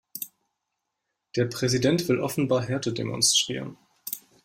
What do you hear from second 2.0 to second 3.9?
will offenbar Härte demonstrieren.